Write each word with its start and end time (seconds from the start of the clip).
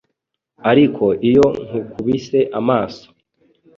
Ariko 0.71 1.05
iyo 1.29 1.47
nkukubise 1.65 2.39
amaso 2.59 3.05